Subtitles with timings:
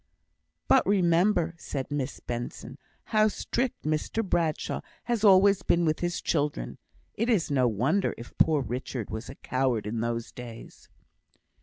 [0.67, 2.79] "But remember," said Mr Benson,
[3.13, 6.79] "how strict Mr Bradshaw has always been with his children.
[7.13, 10.89] It is no wonder if poor Richard was a coward in those days."